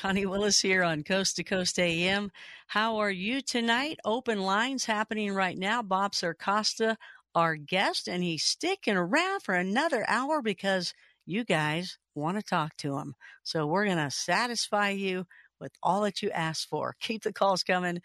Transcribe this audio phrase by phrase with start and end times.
[0.00, 2.32] Connie Willis here on Coast to Coast AM.
[2.66, 3.98] How are you tonight?
[4.02, 5.82] Open lines happening right now.
[5.82, 6.96] Bob Circosta,
[7.34, 10.94] our guest, and he's sticking around for another hour because
[11.26, 13.14] you guys want to talk to him.
[13.42, 15.26] So we're going to satisfy you
[15.60, 16.96] with all that you asked for.
[16.98, 18.00] Keep the calls coming.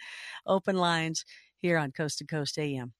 [0.45, 1.23] Open lines
[1.59, 2.91] here on Coast to Coast AM.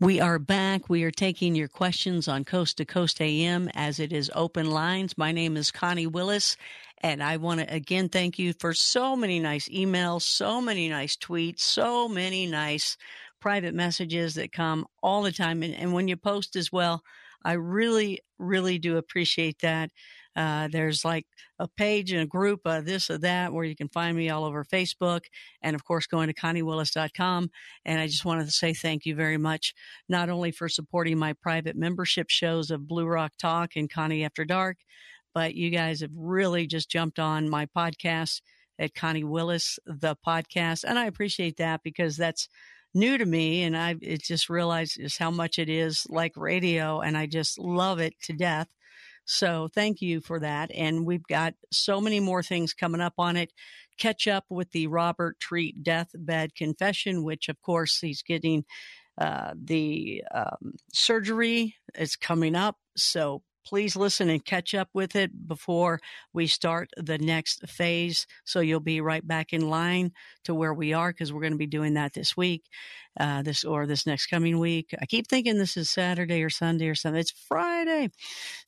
[0.00, 0.88] We are back.
[0.88, 5.18] We are taking your questions on Coast to Coast AM as it is open lines.
[5.18, 6.56] My name is Connie Willis,
[7.02, 11.18] and I want to again thank you for so many nice emails, so many nice
[11.18, 12.96] tweets, so many nice
[13.40, 15.62] private messages that come all the time.
[15.62, 17.02] And, and when you post as well,
[17.44, 19.90] I really, really do appreciate that.
[20.40, 21.26] Uh, there's like
[21.58, 24.44] a page and a group of this or that where you can find me all
[24.44, 25.20] over Facebook.
[25.60, 27.50] And of course, going to ConnieWillis.com.
[27.84, 29.74] And I just wanted to say thank you very much,
[30.08, 34.46] not only for supporting my private membership shows of Blue Rock Talk and Connie After
[34.46, 34.78] Dark,
[35.34, 38.40] but you guys have really just jumped on my podcast
[38.78, 40.84] at Connie Willis, the podcast.
[40.84, 42.48] And I appreciate that because that's
[42.94, 43.62] new to me.
[43.64, 47.00] And I it just realized just how much it is like radio.
[47.00, 48.68] And I just love it to death.
[49.32, 50.72] So thank you for that.
[50.74, 53.52] And we've got so many more things coming up on it.
[53.96, 58.64] Catch up with the Robert Treat deathbed confession, which of course he's getting
[59.18, 62.78] uh, the um, surgery is coming up.
[62.96, 66.00] So please listen and catch up with it before
[66.32, 68.26] we start the next phase.
[68.44, 70.12] So you'll be right back in line
[70.44, 72.64] to where we are because we're going to be doing that this week,
[73.18, 74.94] uh, this or this next coming week.
[75.00, 77.20] I keep thinking this is Saturday or Sunday or something.
[77.20, 78.10] It's Friday.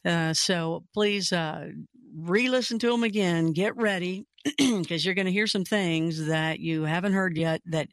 [0.05, 1.69] Uh, so please, uh,
[2.15, 3.53] re-listen to them again.
[3.53, 4.27] Get ready
[4.59, 7.89] because you're going to hear some things that you haven't heard yet that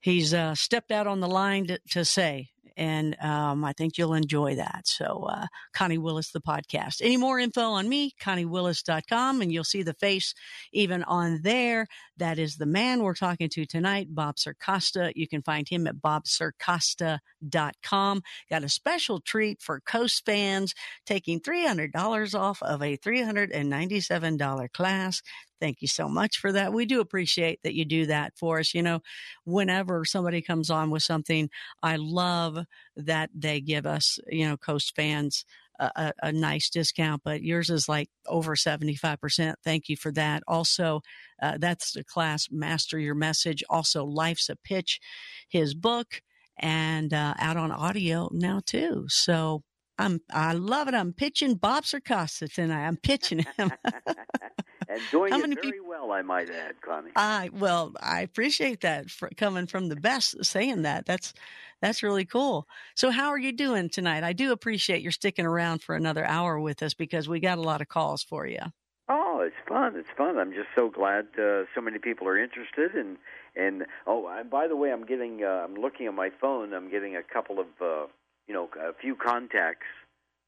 [0.00, 4.14] he's uh, stepped out on the line to, to say and um, I think you'll
[4.14, 4.86] enjoy that.
[4.86, 7.00] So, uh, Connie Willis, the podcast.
[7.02, 10.34] Any more info on me, ConnieWillis.com, and you'll see the face
[10.72, 11.86] even on there.
[12.16, 15.12] That is the man we're talking to tonight, Bob Circosta.
[15.14, 18.22] You can find him at BobCircosta.com.
[18.50, 20.74] Got a special treat for Coast fans,
[21.06, 25.22] taking $300 off of a $397 class.
[25.60, 26.72] Thank you so much for that.
[26.72, 28.74] We do appreciate that you do that for us.
[28.74, 29.00] You know,
[29.44, 31.50] whenever somebody comes on with something,
[31.82, 32.58] I love
[32.96, 35.44] that they give us, you know, Coast fans
[35.80, 39.54] a, a, nice discount, but yours is like over 75%.
[39.64, 40.42] Thank you for that.
[40.46, 41.00] Also,
[41.42, 43.64] uh, that's the class Master Your Message.
[43.70, 45.00] Also, Life's a Pitch,
[45.48, 46.20] his book,
[46.58, 49.06] and uh, out on audio now too.
[49.08, 49.62] So
[50.00, 50.94] I'm, I love it.
[50.94, 52.86] I'm pitching Bob Circosta tonight.
[52.86, 53.72] I'm pitching him.
[54.88, 55.88] and doing it very people?
[55.88, 57.10] well, I might add, Connie.
[57.16, 61.04] I well, I appreciate that for coming from the best saying that.
[61.04, 61.34] That's
[61.82, 62.66] that's really cool.
[62.94, 64.24] So, how are you doing tonight?
[64.24, 67.62] I do appreciate your sticking around for another hour with us because we got a
[67.62, 68.60] lot of calls for you.
[69.08, 69.96] Oh, it's fun!
[69.96, 70.38] It's fun.
[70.38, 73.18] I'm just so glad uh, so many people are interested, and
[73.54, 76.72] and oh, and by the way, I'm getting uh, I'm looking at my phone.
[76.72, 78.06] I'm getting a couple of uh,
[78.50, 79.86] you know a few contacts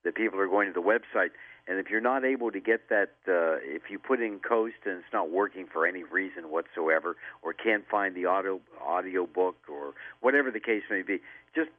[0.02, 1.30] that people are going to the website
[1.68, 4.98] and if you're not able to get that, uh, if you put in Coast and
[4.98, 9.94] it's not working for any reason whatsoever, or can't find the audio audio book, or
[10.20, 11.18] whatever the case may be,
[11.54, 11.70] just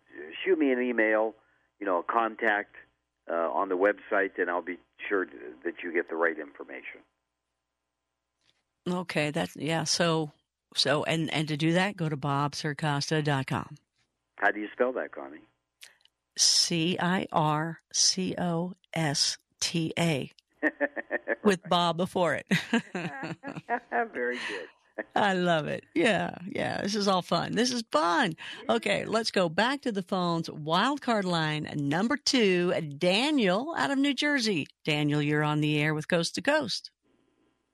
[0.44, 1.35] shoot me an email,
[1.79, 2.75] you know, a contact
[3.29, 4.78] uh, on the website, and I'll be
[5.09, 5.25] sure
[5.66, 7.01] that you get the right information.
[8.90, 9.84] Okay, that's yeah.
[9.84, 10.31] So,
[10.75, 13.75] so and and to do that, go to bobcircosta.com.
[14.38, 15.40] How do you spell that, Connie?
[16.38, 20.32] C I R C O S T A
[21.44, 22.46] with Bob before it.
[24.14, 24.68] Very good.
[25.16, 25.84] I love it.
[25.94, 26.82] Yeah, yeah.
[26.82, 27.54] This is all fun.
[27.54, 28.36] This is fun.
[28.70, 30.50] Okay, let's go back to the phones.
[30.50, 34.68] Wildcard line number two, Daniel out of New Jersey.
[34.86, 36.92] Daniel, you're on the air with Coast to Coast.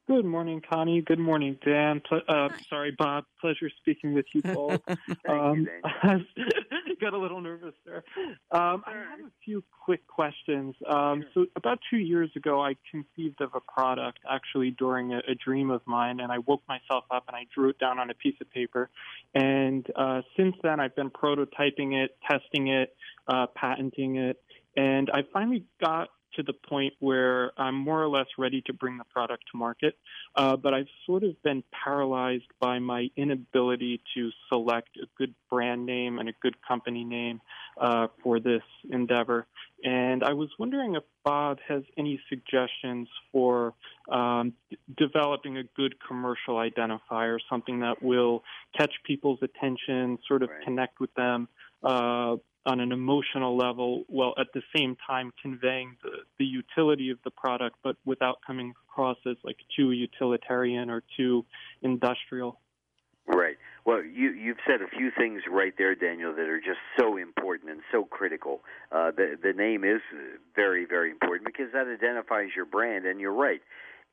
[0.10, 1.02] Good morning, Connie.
[1.02, 2.02] Good morning, Dan.
[2.10, 3.26] Ple- uh, sorry, Bob.
[3.40, 4.82] Pleasure speaking with you both.
[5.30, 8.04] um, you, got a little nervous there.
[8.50, 10.74] Um, I have a few quick questions.
[10.90, 15.36] Um, so, about two years ago, I conceived of a product actually during a, a,
[15.36, 18.16] dream of mine, and I woke myself up and I drew it down on a
[18.16, 18.90] piece of paper.
[19.36, 22.96] And uh, since then, I've been prototyping it, testing it,
[23.28, 24.42] uh, patenting it,
[24.76, 28.98] and I finally got to the point where I'm more or less ready to bring
[28.98, 29.98] the product to market,
[30.36, 35.86] uh, but I've sort of been paralyzed by my inability to select a good brand
[35.86, 37.42] name and a good company name
[37.80, 39.48] uh, for this endeavor.
[39.84, 43.74] And I was wondering if Bob has any suggestions for
[44.12, 48.44] um, d- developing a good commercial identifier, something that will
[48.78, 50.64] catch people's attention, sort of right.
[50.66, 51.48] connect with them,
[51.84, 52.36] uh,
[52.66, 57.32] on an emotional level while at the same time conveying the, the utility of the
[57.32, 61.46] product, but without coming across as like too utilitarian or too
[61.82, 62.60] industrial.
[63.28, 63.58] Right.
[63.86, 67.70] Well, you you've said a few things right there, Daniel, that are just so important
[67.70, 68.62] and so critical.
[68.92, 70.02] Uh, the the name is
[70.56, 73.62] very very important because that identifies your brand, and you're right.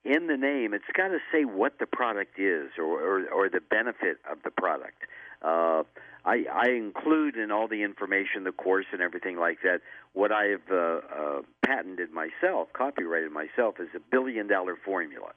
[0.04, 3.60] In the name, it's got to say what the product is or, or, or the
[3.60, 5.02] benefit of the product.
[5.42, 5.82] Uh,
[6.26, 9.80] I, I include in all the information, the course, and everything like that.
[10.12, 15.30] What I have uh, uh, patented myself, copyrighted myself, is a billion dollar formula,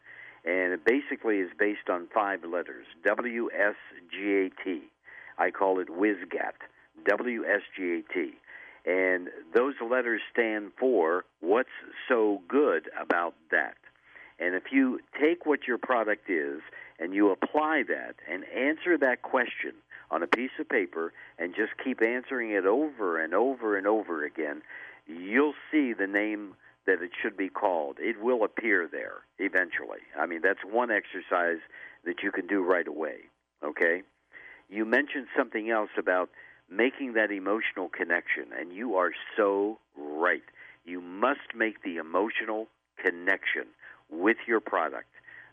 [0.45, 3.75] and it basically is based on five letters: W S
[4.11, 4.81] G A T.
[5.37, 6.57] I call it WSGAT.
[7.07, 8.33] W S G A T.
[8.85, 11.69] And those letters stand for what's
[12.07, 13.75] so good about that.
[14.39, 16.61] And if you take what your product is
[16.97, 19.73] and you apply that and answer that question
[20.11, 24.25] on a piece of paper and just keep answering it over and over and over
[24.25, 24.61] again,
[25.07, 27.97] you'll see the name that it should be called.
[27.99, 29.99] It will appear there eventually.
[30.17, 31.59] I mean, that's one exercise
[32.05, 33.17] that you can do right away.
[33.63, 34.03] Okay?
[34.69, 36.29] You mentioned something else about
[36.69, 40.43] making that emotional connection, and you are so right.
[40.85, 42.67] You must make the emotional
[43.03, 43.65] connection
[44.09, 45.09] with your product.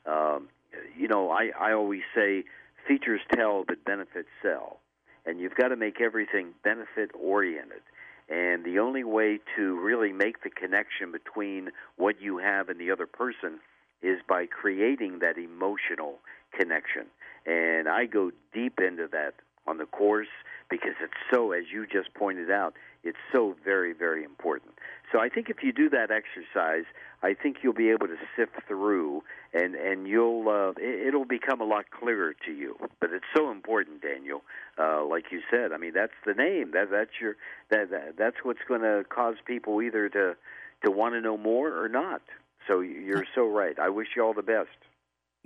[0.07, 0.49] Um,
[0.97, 2.45] you know, I, I always say
[2.87, 4.81] features tell, but benefits sell.
[5.25, 7.83] And you've got to make everything benefit oriented.
[8.29, 12.91] And the only way to really make the connection between what you have and the
[12.91, 13.61] other person
[14.03, 16.19] is by creating that emotional
[16.57, 17.07] connection.
[17.47, 19.35] And I go deep into that
[19.67, 20.29] on the course
[20.69, 22.75] because it's so, as you just pointed out,
[23.05, 24.73] it's so very, very important.
[25.13, 26.85] So I think if you do that exercise,
[27.23, 29.23] I think you'll be able to sift through,
[29.55, 32.77] and and you'll uh, it'll become a lot clearer to you.
[33.01, 34.43] But it's so important, Daniel.
[34.77, 36.73] Uh, like you said, I mean that's the name.
[36.73, 37.37] That that's your
[37.71, 40.37] that, that that's what's going to cause people either to
[40.85, 42.23] to want to know more or not.
[42.67, 43.79] So you're so right.
[43.79, 44.69] I wish you all the best.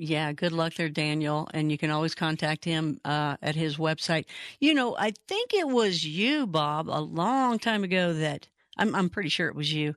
[0.02, 1.47] Yeah, good luck there, Daniel.
[1.52, 4.25] And you can always contact him uh, at his website.
[4.58, 8.49] You know, I think it was you, Bob, a long time ago that
[8.79, 9.94] I'm, I'm pretty sure it was you,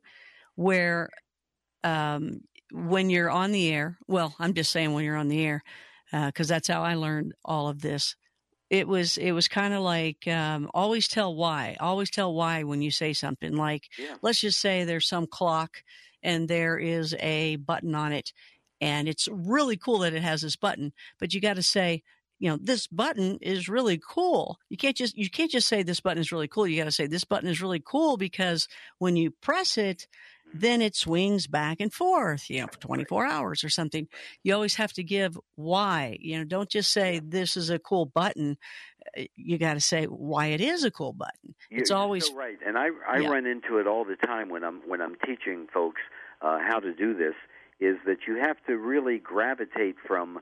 [0.56, 1.10] where
[1.86, 5.64] um, when you're on the air, well, I'm just saying when you're on the air,
[6.12, 8.18] because uh, that's how I learned all of this.
[8.70, 12.82] It was it was kind of like um, always tell why, always tell why when
[12.82, 13.56] you say something.
[13.56, 14.16] Like yeah.
[14.22, 15.82] let's just say there's some clock
[16.24, 18.34] and there is a button on it
[18.84, 22.04] and it's really cool that it has this button, but you got to say,
[22.38, 24.60] you know, this button is really cool.
[24.68, 26.68] You can't just, you can't just say this button is really cool.
[26.68, 28.68] You got to say this button is really cool because
[29.00, 30.06] when you press it,
[30.54, 34.10] then it swings back and forth, you know, for 24 hours or something.
[34.44, 38.06] You always have to give why, you know, don't just say this is a cool
[38.06, 38.58] button.
[39.18, 41.56] Uh, you got to say why it is a cool button.
[41.72, 42.58] It's You're always so right.
[42.68, 43.30] And I, I yeah.
[43.30, 46.02] run into it all the time when I'm, when I'm teaching folks
[46.42, 47.36] uh, how to do this
[47.80, 50.40] is that you have to really gravitate from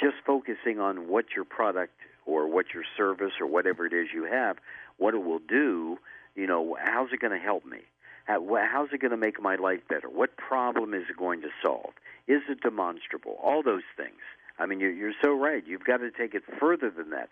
[0.00, 1.94] just focusing on what your product
[2.26, 4.56] or what your service or whatever it is you have,
[4.98, 5.98] what it will do,
[6.34, 7.78] you know, how's it going to help me?
[8.26, 10.08] how's it going to make my life better?
[10.08, 11.90] What problem is it going to solve?
[12.28, 13.36] Is it demonstrable?
[13.42, 14.20] All those things.
[14.58, 15.64] I mean, you're, you're so right.
[15.66, 17.28] You've got to take it further than that.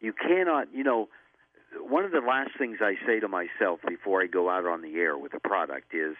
[0.00, 1.08] You cannot, you know,
[1.80, 4.96] one of the last things I say to myself before I go out on the
[4.96, 6.16] air with a product is,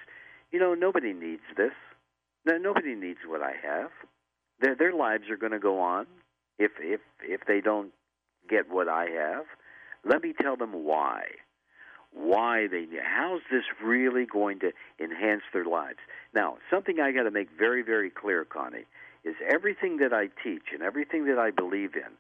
[0.53, 1.73] you know, nobody needs this.
[2.45, 3.91] No, nobody needs what I have.
[4.61, 6.07] Their their lives are going to go on
[6.59, 7.93] if if if they don't
[8.49, 9.45] get what I have.
[10.05, 11.23] Let me tell them why.
[12.13, 12.87] Why they.
[13.03, 15.99] How's this really going to enhance their lives?
[16.35, 18.87] Now, something I got to make very very clear, Connie,
[19.25, 22.13] is everything that I teach and everything that I believe in.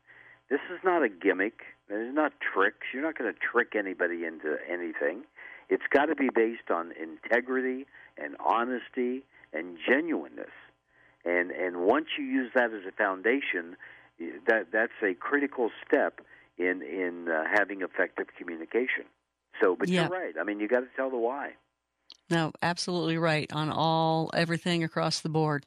[0.48, 1.60] This is not a gimmick.
[1.90, 2.86] Is not tricks.
[2.94, 5.24] You're not going to trick anybody into anything.
[5.68, 10.50] It's got to be based on integrity and honesty and genuineness.
[11.24, 13.76] And and once you use that as a foundation,
[14.46, 16.20] that that's a critical step
[16.58, 19.04] in in uh, having effective communication.
[19.60, 20.02] So, but yeah.
[20.02, 20.34] you're right.
[20.40, 21.52] I mean, you got to tell the why.
[22.30, 25.66] No, absolutely right on all everything across the board,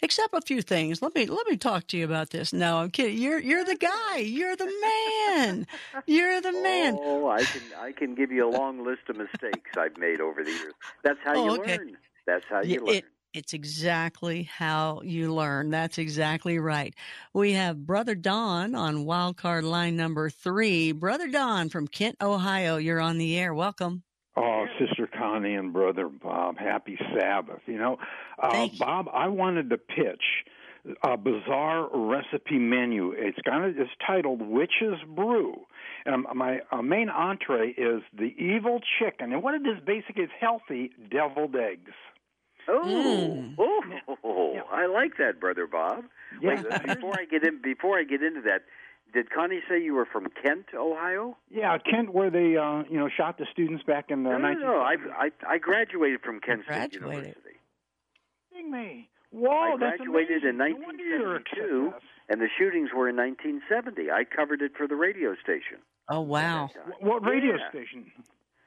[0.00, 1.02] except a few things.
[1.02, 2.52] Let me let me talk to you about this.
[2.52, 3.18] No, I'm kidding.
[3.18, 4.18] You're you're the guy.
[4.18, 5.66] You're the man.
[6.06, 6.96] You're the man.
[7.00, 10.44] Oh, I can I can give you a long list of mistakes I've made over
[10.44, 10.74] the years.
[11.02, 11.78] That's how oh, you okay.
[11.78, 11.96] learn.
[12.26, 12.96] That's how you learn.
[12.96, 15.70] It, it's exactly how you learn.
[15.70, 16.94] That's exactly right.
[17.32, 20.92] We have Brother Don on wildcard line number three.
[20.92, 22.76] Brother Don from Kent, Ohio.
[22.76, 23.52] You're on the air.
[23.52, 24.04] Welcome.
[24.36, 27.60] Oh, Sister Connie and Brother Bob, happy Sabbath.
[27.66, 27.98] You know,
[28.40, 30.22] uh, Bob, I wanted to pitch
[31.02, 33.12] a bizarre recipe menu.
[33.16, 35.66] It's kind of it's titled Witch's Brew,
[36.04, 39.32] and my uh, main entree is the evil chicken.
[39.32, 41.92] And what it is basically is healthy deviled eggs.
[42.68, 43.54] Oh, mm.
[43.58, 44.62] oh, yeah.
[44.70, 46.04] I like that, brother Bob.
[46.40, 46.62] Yeah.
[46.62, 48.62] Wait, uh, before I get in, before I get into that,
[49.12, 51.36] did Connie say you were from Kent, Ohio?
[51.50, 54.60] Yeah, Kent, where they uh, you know shot the students back in the no, 19-
[54.60, 54.80] no, no.
[54.80, 57.60] I, I I graduated from Kent State University.
[58.52, 59.08] Ding me.
[59.30, 61.92] Whoa, I graduated in 1972,
[62.28, 64.10] and the shootings were in 1970.
[64.10, 65.78] I covered it for the radio station.
[66.08, 66.68] Oh wow!
[67.00, 67.70] What radio yeah.
[67.70, 68.12] station?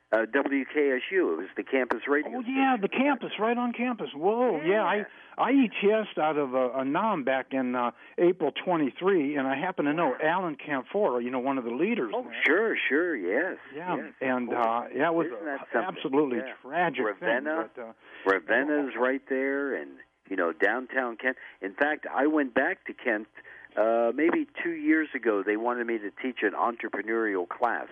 [0.09, 1.01] Uh, WKSU.
[1.11, 2.37] It was the campus radio.
[2.37, 4.07] Oh yeah, the campus, right on campus.
[4.15, 4.69] Whoa, yeah.
[4.69, 5.05] yeah I
[5.37, 9.83] I ETS out of uh, a NOM back in uh, April 23, and I happen
[9.83, 12.13] to know Alan Canfora, you know, one of the leaders.
[12.15, 12.33] Oh there.
[12.45, 13.57] sure, sure, yes.
[13.75, 16.53] Yeah, yes, and uh, yeah, it was a, absolutely yeah.
[16.63, 17.83] tragic Ravenna, thing.
[18.25, 19.91] But, uh, Ravenna's right there, and
[20.29, 21.35] you know downtown Kent.
[21.61, 23.27] In fact, I went back to Kent
[23.75, 25.43] uh, maybe two years ago.
[25.45, 27.89] They wanted me to teach an entrepreneurial class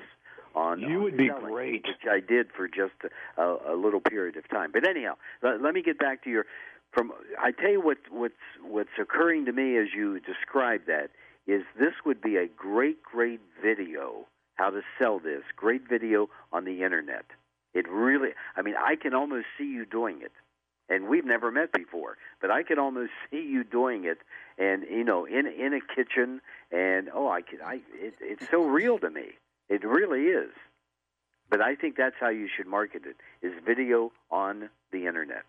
[0.55, 1.85] on you on would be selling, great.
[1.87, 2.93] which I did for just
[3.37, 4.71] a, a little period of time.
[4.71, 6.45] But anyhow, let, let me get back to your.
[6.93, 8.33] From I tell you what what's
[8.63, 11.09] what's occurring to me as you describe that
[11.45, 16.63] is this would be a great great video how to sell this great video on
[16.63, 17.25] the internet.
[17.73, 20.31] It really, I mean, I can almost see you doing it
[20.89, 24.19] and we've never met before, but I can almost see you doing it,
[24.57, 28.63] and you know, in in a kitchen, and oh, I can, I, it, it's so
[28.63, 29.31] real to me.
[29.69, 30.51] It really is.
[31.49, 35.43] But I think that's how you should market it: is video on the internet.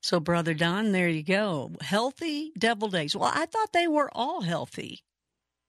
[0.00, 1.72] So, brother Don, there you go.
[1.80, 3.16] Healthy deviled eggs.
[3.16, 5.02] Well, I thought they were all healthy.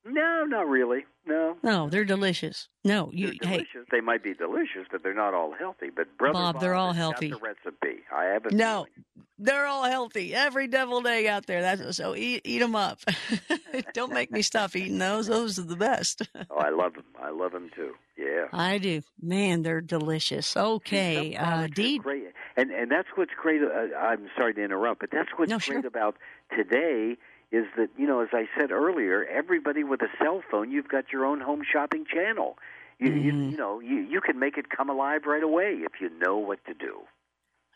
[0.05, 1.05] No, not really.
[1.25, 1.57] No.
[1.61, 2.69] No, they're delicious.
[2.83, 3.67] No, you they're delicious.
[3.73, 5.89] hey, they might be delicious, but they're not all healthy.
[5.95, 7.29] But brother Bob, they're all healthy.
[7.29, 8.03] the recipe.
[8.15, 9.25] I have a No, feeling.
[9.37, 10.33] they're all healthy.
[10.33, 11.61] Every deviled egg out there.
[11.61, 12.99] That's so eat eat them up.
[13.93, 15.27] Don't make me stop eating those.
[15.27, 16.27] Those are the best.
[16.49, 17.03] Oh, I love them.
[17.21, 17.93] I love them too.
[18.17, 18.45] Yeah.
[18.53, 19.01] I do.
[19.21, 20.55] Man, they're delicious.
[20.57, 21.99] Okay, Some uh, Dee.
[21.99, 22.23] great,
[22.57, 23.61] and and that's what's great.
[23.61, 25.87] Uh, I'm sorry to interrupt, but that's what's No, great sure.
[25.87, 26.15] about
[26.55, 27.17] today
[27.51, 31.11] is that you know, as I said earlier, everybody with a cell phone, you've got
[31.11, 32.57] your own home shopping channel.
[32.99, 33.51] You you, Mhm.
[33.51, 36.63] you know, you you can make it come alive right away if you know what
[36.65, 37.01] to do.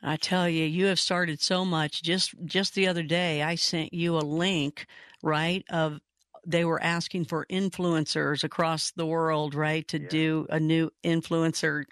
[0.02, 2.04] I tell you, you have started so much.
[2.04, 4.86] Just just the other day, I sent you a link,
[5.24, 5.64] right?
[5.70, 6.02] Of
[6.46, 10.10] they were asking for influencers across the world, right, to Yeah.
[10.10, 11.86] do a new influencer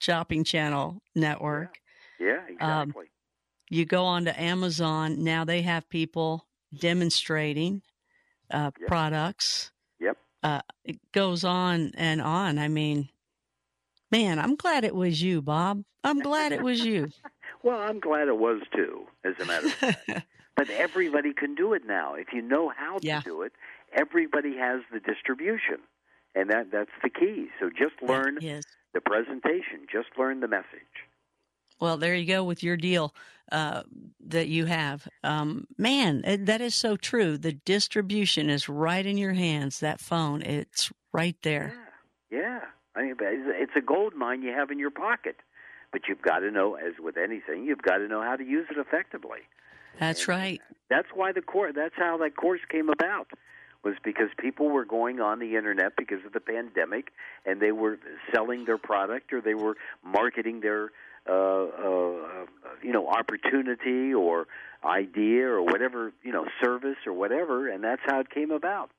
[0.00, 1.78] shopping channel network.
[2.18, 3.06] Yeah, Um, exactly.
[3.68, 7.82] You go on to Amazon now; they have people demonstrating
[8.50, 8.88] uh, Yep.
[8.88, 9.70] products.
[10.00, 10.16] Yep.
[10.42, 12.58] Uh, it goes on and on.
[12.58, 13.08] I mean,
[14.10, 15.84] man, I'm glad it was you, Bob.
[16.04, 17.08] I'm glad it was you.
[17.64, 19.06] Well, I'm glad it was too.
[19.24, 20.08] As a matter of fact,
[20.56, 23.20] but everybody can do it now if you know how to Yeah.
[23.24, 23.52] do it.
[23.92, 25.78] Everybody has the distribution,
[26.36, 27.48] and that that's the key.
[27.58, 28.38] So just learn
[28.94, 29.86] the presentation.
[29.90, 30.94] Just learn the message.
[31.80, 33.12] Well, there you go with your deal
[33.52, 33.82] uh,
[34.26, 35.08] that you have.
[35.24, 37.38] Um, man, it- that is so true.
[37.38, 39.80] The distribution is right in your hands.
[39.80, 41.74] That phone, it's right there.
[42.30, 42.60] Yeah, yeah.
[42.96, 45.36] I mean, it's it's a gold mine you have in your pocket,
[45.92, 48.66] but you've got to know, as with anything, you've got to know how to use
[48.70, 49.40] it effectively.
[49.98, 50.60] That's right.
[50.90, 51.72] That's why the course.
[51.74, 53.28] That's how that course came about.
[53.84, 57.12] Was because people were going on the internet because of the pandemic,
[57.46, 57.98] and they were
[58.34, 60.90] selling their product or they were marketing their,
[61.28, 62.46] uh, uh,
[62.82, 64.46] you know, opportunity or
[64.84, 68.90] idea or whatever, you know, service or whatever, and that's how it came about.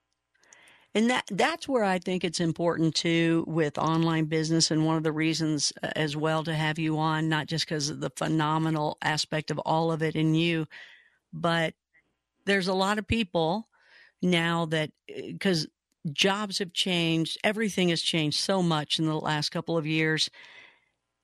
[0.96, 5.04] And that that's where I think it's important too with online business and one of
[5.04, 8.98] the reasons uh, as well to have you on not just because of the phenomenal
[9.02, 10.66] aspect of all of it in you
[11.32, 11.76] but
[12.46, 13.68] there's a lot of people
[14.24, 14.90] now that
[15.40, 15.68] cuz
[16.12, 20.30] jobs have changed everything has changed so much in the last couple of years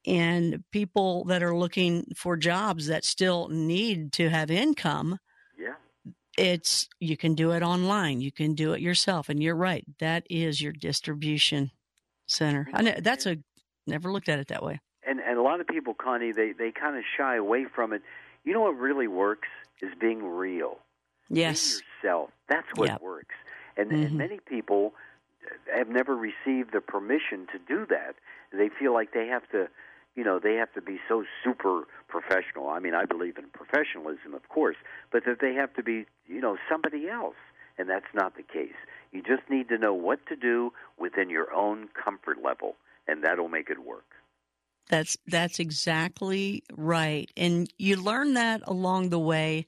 [0.06, 5.18] and people that are looking for jobs that still need to have income
[5.58, 5.74] Yeah.
[6.38, 10.26] it's you can do it online you can do it yourself and you're right that
[10.30, 11.72] is your distribution
[12.28, 13.38] center i know that's a
[13.88, 16.72] never looked at it that way and and a lot of people, Connie, they they
[16.72, 18.02] kind of shy away from it.
[18.44, 19.48] You know what really works
[19.80, 20.80] is being real.
[21.30, 22.30] yes Being yourself.
[22.50, 23.02] That's what Yep.
[23.02, 23.36] works.
[23.78, 24.06] And, Mhm.
[24.06, 24.96] and many people
[25.72, 28.16] have never received the permission to do that.
[28.52, 29.68] They feel like they have to,
[30.16, 32.70] you know, they have to be so super professional.
[32.70, 34.78] I mean, I believe in professionalism, of course,
[35.12, 37.36] but that they have to be, you know, somebody else.
[37.78, 38.76] And that's not the case.
[39.12, 42.76] You just need to know what to do within your own comfort level,
[43.08, 44.06] and that'll make it work.
[44.88, 49.66] that's that's exactly right and you learn that along the way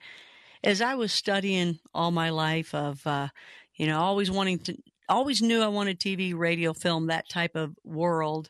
[0.63, 3.29] as I was studying all my life of, uh,
[3.75, 4.77] you know, always wanting to,
[5.09, 8.49] always knew I wanted TV, radio, film, that type of world.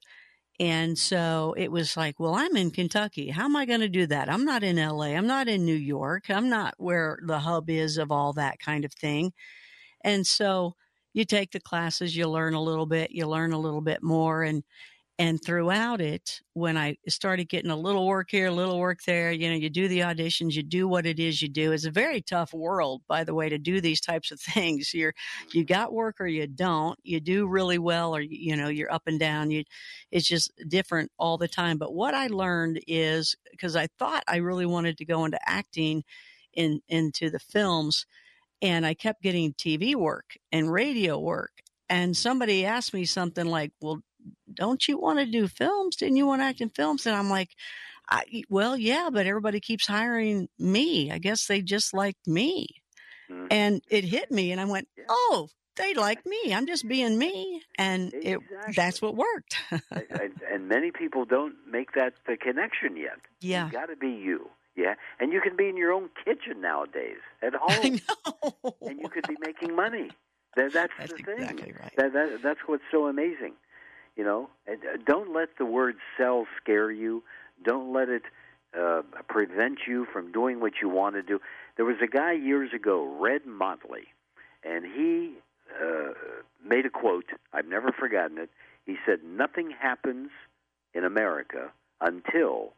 [0.60, 3.30] And so it was like, well, I'm in Kentucky.
[3.30, 4.30] How am I going to do that?
[4.30, 5.08] I'm not in LA.
[5.16, 6.30] I'm not in New York.
[6.30, 9.34] I'm not where the hub is of all that kind of thing.
[10.04, 10.76] And so
[11.14, 14.44] you take the classes, you learn a little bit, you learn a little bit more.
[14.44, 14.64] And
[15.20, 19.32] and throughout it, when I started getting a little work here, a little work there,
[19.32, 21.72] you know, you do the auditions, you do what it is you do.
[21.72, 24.94] It's a very tough world, by the way, to do these types of things.
[24.94, 25.14] You're,
[25.54, 27.00] you got work or you don't.
[27.04, 29.50] You do really well or, you know, you're up and down.
[29.50, 29.64] You,
[30.12, 31.80] it's just different all the time.
[31.80, 36.04] But what I learned is because I thought I really wanted to go into acting
[36.54, 38.06] in, into the films
[38.62, 41.52] and I kept getting TV work and radio work.
[41.90, 44.02] And somebody asked me something like, well,
[44.58, 45.96] don't you want to do films?
[45.96, 47.06] Didn't you want to act in films?
[47.06, 47.50] And I'm like,
[48.10, 51.12] I, well, yeah, but everybody keeps hiring me.
[51.12, 52.68] I guess they just like me.
[53.30, 53.48] Mm-hmm.
[53.52, 56.54] And it hit me and I went, oh, they like me.
[56.54, 57.62] I'm just being me.
[57.78, 58.32] And exactly.
[58.32, 59.58] it, that's what worked.
[59.92, 63.20] and, and, many people don't make that the connection yet.
[63.42, 63.68] Yeah.
[63.68, 64.50] You got to be you.
[64.76, 64.96] Yeah.
[65.20, 68.00] And you can be in your own kitchen nowadays at home.
[68.82, 70.10] And you could be making money.
[70.56, 71.40] That, that's, that's the thing.
[71.40, 71.94] Exactly right.
[71.98, 73.54] That, that, that's what's so amazing.
[74.18, 77.24] You know, and uh, don't let the word sell scare you.
[77.64, 78.24] Don't let it
[78.78, 81.40] uh, prevent you from doing what you want to do.
[81.76, 84.08] There was a guy years ago, Red Motley,
[84.64, 85.36] and he
[85.80, 86.14] uh,
[86.68, 87.26] made a quote.
[87.54, 88.50] I've never forgotten it.
[88.86, 90.32] He said, "Nothing happens
[90.94, 91.72] in America
[92.02, 92.74] until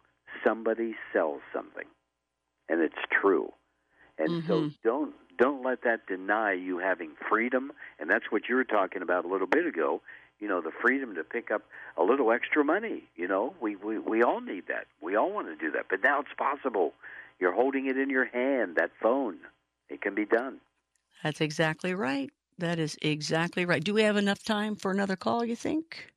[0.45, 1.87] somebody sells something,"
[2.67, 3.53] and it's true.
[4.17, 4.47] And mm-hmm.
[4.47, 7.71] so don't don't let that deny you having freedom.
[7.97, 10.01] And that's what you were talking about a little bit ago
[10.39, 11.63] you know the freedom to pick up
[11.97, 13.53] a little extra money you know?
[13.61, 14.87] We we we all need that.
[15.01, 15.85] We all want to do that.
[15.89, 16.93] But now it's possible.
[17.39, 19.37] You're holding it in your hand that phone.
[19.89, 20.59] It can be done.
[21.23, 22.31] That's exactly right.
[22.57, 23.83] That is exactly right.
[23.83, 26.07] Do we have enough time for another call you think?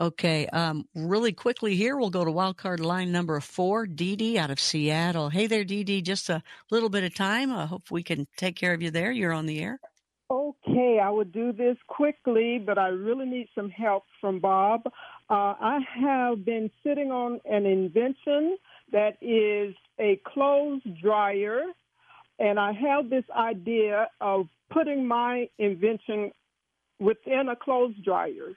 [0.00, 4.60] Okay um really quickly here we'll go to wildcard line number four Dee out of
[4.60, 5.28] Seattle.
[5.28, 7.52] Hey there Dee just a little bit of time.
[7.52, 9.10] I hope we can take care of you there.
[9.10, 9.80] You're on the air
[10.30, 14.82] Okay, I will do this quickly, but I really need some help from Bob.
[14.86, 18.58] Uh, I have been sitting on an invention
[18.92, 21.62] that is a clothes dryer,
[22.38, 26.30] and I have this idea of putting my invention
[27.00, 28.52] within a clothes dryer.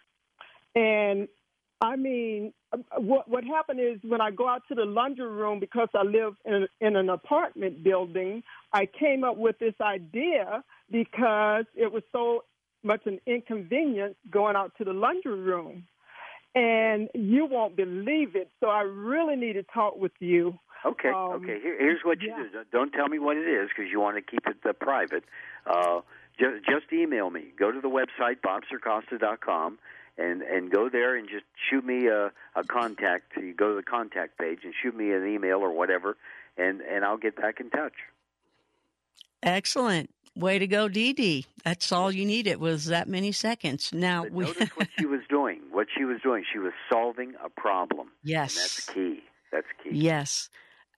[0.76, 1.30] And
[1.82, 2.54] I mean,
[2.98, 6.36] what what happened is when I go out to the laundry room because I live
[6.46, 12.44] in in an apartment building, I came up with this idea because it was so
[12.84, 15.88] much an inconvenience going out to the laundry room.
[16.54, 18.50] And you won't believe it.
[18.60, 20.60] So I really need to talk with you.
[20.86, 21.60] Okay, um, okay.
[21.62, 22.44] Here, here's what you yeah.
[22.52, 22.60] do.
[22.72, 25.24] Don't tell me what it is because you want to keep it uh, private.
[25.66, 26.02] Uh,
[26.40, 27.54] just, just email me.
[27.58, 29.78] Go to the website, bobcircosta.com,
[30.18, 33.38] and, and go there and just shoot me a, a contact.
[33.38, 36.18] You go to the contact page and shoot me an email or whatever,
[36.58, 37.94] and, and I'll get back in touch.
[39.44, 40.10] Excellent.
[40.36, 41.46] Way to go, Dee Dee.
[41.66, 43.92] That's all you needed was that many seconds.
[43.92, 45.62] Now but we notice what she was doing.
[45.72, 48.12] What she was doing, she was solving a problem.
[48.24, 49.24] Yes, and that's key.
[49.52, 49.90] That's key.
[49.92, 50.50] Yes.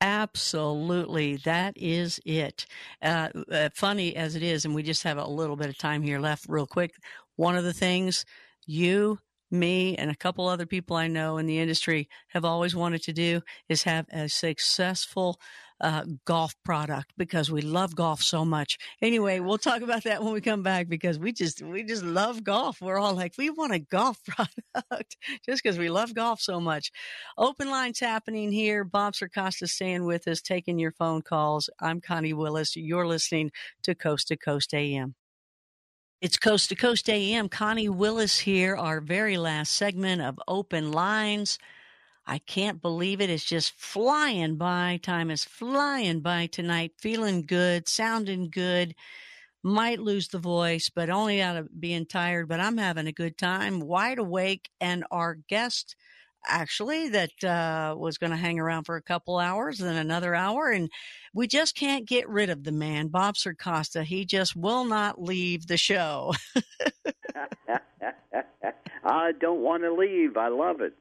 [0.02, 1.38] Absolutely.
[1.38, 2.65] That is it.
[3.02, 6.02] Uh, uh, funny as it is, and we just have a little bit of time
[6.02, 6.93] here left, real quick.
[7.38, 8.26] One of the things
[8.65, 9.19] you,
[9.52, 13.13] me, and a couple other people I know in the industry have always wanted to
[13.13, 15.39] do is have a successful
[15.84, 18.78] uh, golf product because we love golf so much.
[19.02, 22.43] Anyway, we'll talk about that when we come back because we just we just love
[22.43, 22.82] golf.
[22.82, 26.91] We're all like, we want a golf product just because we love golf so much.
[27.38, 28.84] Open lines happening here.
[28.84, 31.69] Bob Circosta staying with us, taking your phone calls.
[31.80, 32.76] I'm Connie Willis.
[32.76, 33.52] You're listening
[33.84, 35.15] to Coast to Coast AM.
[36.23, 37.49] It's Coast to Coast AM.
[37.49, 41.59] Connie Willis here, our very last segment of Open Lines.
[42.25, 43.29] I can't believe it.
[43.29, 45.01] It's just flying by.
[45.03, 46.93] Time is flying by tonight.
[46.97, 48.95] Feeling good, sounding good.
[49.63, 52.47] Might lose the voice, but only out of being tired.
[52.47, 54.69] But I'm having a good time, wide awake.
[54.79, 55.97] And our guest,
[56.45, 60.69] actually, that uh, was going to hang around for a couple hours, then another hour.
[60.69, 60.89] And
[61.34, 64.03] we just can't get rid of the man, Bob Circosta.
[64.03, 66.34] He just will not leave the show.
[69.06, 70.38] I don't want to leave.
[70.38, 70.93] I love it.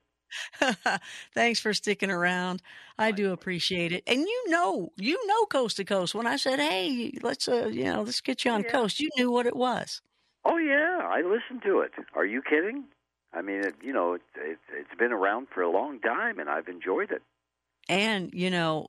[1.35, 2.63] Thanks for sticking around.
[2.99, 4.03] I do appreciate it.
[4.07, 6.15] And you know, you know, coast to coast.
[6.15, 8.71] When I said, "Hey, let's uh, you know, let's get you on yeah.
[8.71, 10.01] coast," you knew what it was.
[10.45, 11.93] Oh yeah, I listened to it.
[12.15, 12.85] Are you kidding?
[13.35, 16.49] I mean, it, you know, it, it, it's been around for a long time, and
[16.49, 17.23] I've enjoyed it.
[17.89, 18.89] And you know,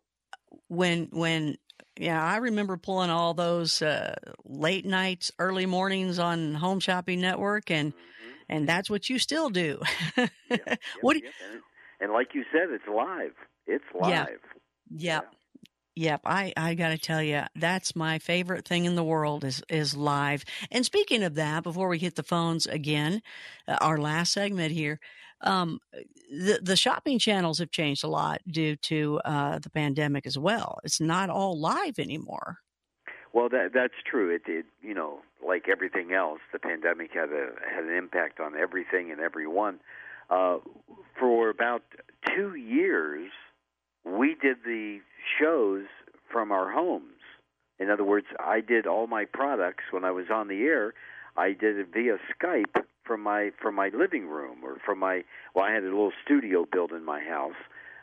[0.67, 1.57] when when
[1.97, 7.71] yeah, I remember pulling all those uh, late nights, early mornings on Home Shopping Network,
[7.71, 8.55] and Mm-hmm.
[8.57, 9.79] and that's what you still do.
[10.17, 11.13] Yep, yep, what?
[11.13, 11.33] do- yep.
[11.51, 11.61] And,
[12.01, 13.33] and like you said, it's live.
[13.67, 14.39] It's live.
[14.89, 15.15] Yeah.
[15.15, 15.33] Yep.
[15.95, 19.61] Yep, I, I got to tell you, that's my favorite thing in the world is
[19.69, 20.43] is live.
[20.71, 23.21] And speaking of that, before we hit the phones again,
[23.67, 24.99] uh, our last segment here,
[25.41, 25.79] um,
[26.31, 30.79] the the shopping channels have changed a lot due to uh, the pandemic as well.
[30.83, 32.57] It's not all live anymore.
[33.31, 34.33] Well, that that's true.
[34.33, 38.57] It, did, you know, like everything else, the pandemic had a had an impact on
[38.57, 39.79] everything and everyone.
[40.29, 40.57] Uh,
[41.19, 41.83] for about
[42.35, 43.31] two years,
[44.05, 44.99] we did the
[45.39, 45.85] shows
[46.31, 47.05] from our homes.
[47.79, 50.93] In other words, I did all my products when I was on the air.
[51.35, 55.23] I did it via Skype from my from my living room or from my.
[55.53, 57.55] Well, I had a little studio built in my house.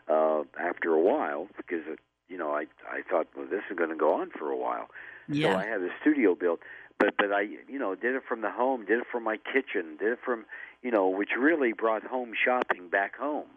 [0.08, 3.90] Uh, after a while, because it, you know, I I thought, well, this is going
[3.90, 4.88] to go on for a while.
[5.28, 5.52] Yeah.
[5.52, 6.58] So I had a studio built,
[6.98, 9.96] but but I you know did it from the home, did it from my kitchen,
[10.00, 10.46] did it from
[10.82, 13.48] you know, which really brought home shopping back home,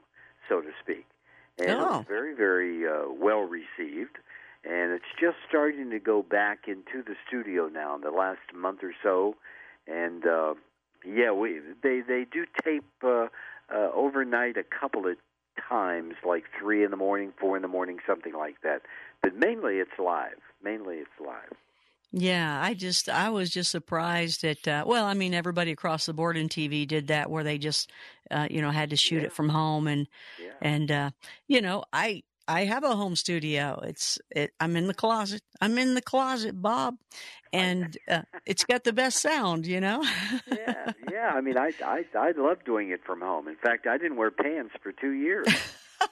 [0.50, 1.06] so to speak.
[1.60, 2.06] And Oh.
[2.08, 4.18] very very uh, well received,
[4.64, 8.84] and it's just starting to go back into the studio now in the last month
[8.84, 9.36] or so,
[9.88, 10.56] and uh,
[11.06, 13.28] yeah, we they they do tape uh,
[13.74, 15.18] uh, overnight a couple of
[15.70, 18.82] times, like three in the morning, four in the morning, something like that.
[19.22, 20.40] But mainly it's live.
[20.64, 21.54] Mainly it's live.
[22.16, 26.14] Yeah, I just I was just surprised at uh, well, I mean everybody across the
[26.14, 27.92] board in TV did that where they just
[28.30, 29.28] uh, you know had to shoot Yeah.
[29.28, 30.08] it from home and
[30.40, 30.52] Yeah.
[30.62, 31.10] and uh,
[31.48, 33.80] you know I I have a home studio.
[33.84, 35.42] It's it I'm in the closet.
[35.60, 36.98] I'm in the closet, Bob,
[37.52, 39.66] and uh, it's got the best sound.
[39.66, 40.04] You know.
[40.52, 41.32] yeah, yeah.
[41.34, 43.48] I mean, I I I love doing it from home.
[43.48, 45.48] In fact, I didn't wear pants for two years.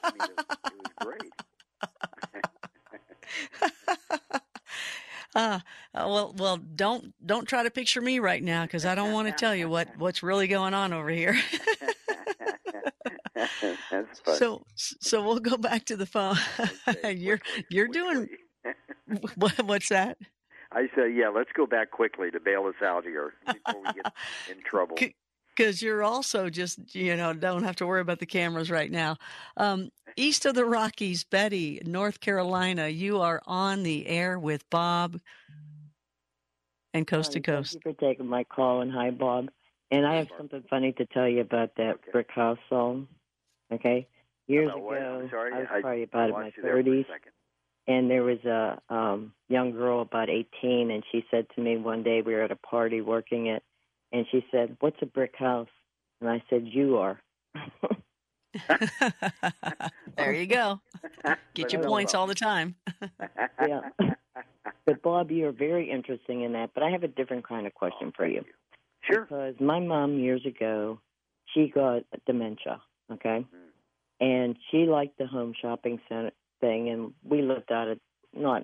[0.02, 1.14] I mean, it, it was
[3.60, 4.40] great.
[5.34, 5.60] Uh,
[5.94, 9.28] uh, well, well, don't don't try to picture me right now because I don't want
[9.28, 11.38] to tell you what what's really going on over here.
[13.34, 14.38] That's funny.
[14.38, 16.36] so so we'll go back to the phone.
[16.86, 17.40] Okay, you're
[17.70, 18.28] you're doing
[19.36, 20.18] what, what's that?
[20.72, 21.28] I said, yeah.
[21.28, 24.12] Let's go back quickly to bail us out here before we get
[24.50, 24.96] in trouble.
[25.54, 29.16] Because you're also just you know don't have to worry about the cameras right now.
[29.56, 35.20] Um, east of the Rockies, Betty, North Carolina, you are on the air with Bob
[36.94, 37.72] and Coast to Coast.
[37.72, 39.48] Thank you for taking my call, and hi, Bob.
[39.90, 40.40] And I have Barb.
[40.40, 42.12] something funny to tell you about that Okay.
[42.12, 43.08] brick house song.
[43.72, 44.06] Okay,
[44.46, 44.98] years About what?
[44.98, 47.06] ago, I'm sorry, I was I probably about in my you there thirties,
[47.86, 52.02] and there was a um young girl about eighteen, and she said to me one
[52.02, 53.62] day we were at a party working it,
[54.12, 55.68] and she said, "What's a brick house?"
[56.20, 57.20] And I said, "You are."
[60.16, 60.80] there you go.
[61.54, 62.74] Get your points all the time.
[63.66, 63.80] yeah.
[64.84, 66.70] But Bob, you are very interesting in that.
[66.74, 68.44] But I have a different kind of question for you.
[69.04, 69.22] Sure.
[69.22, 71.00] because my mom years ago
[71.52, 72.80] she got dementia
[73.12, 73.70] okay Mm.
[74.20, 77.98] and she liked the home shopping center thing and we lived out of
[78.32, 78.62] not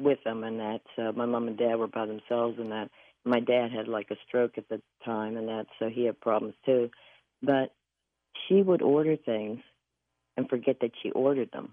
[0.00, 2.90] with them and that so my mom and dad were by themselves and that
[3.24, 6.54] my dad had like a stroke at the time and that so he had problems
[6.66, 6.90] too
[7.40, 7.72] but
[8.48, 9.60] she would order things
[10.36, 11.72] and forget that she ordered them